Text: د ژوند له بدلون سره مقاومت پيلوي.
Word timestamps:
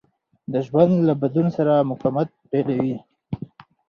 د 0.51 0.53
ژوند 0.67 0.93
له 1.07 1.13
بدلون 1.21 1.47
سره 1.57 1.73
مقاومت 1.91 2.29
پيلوي. 2.49 2.95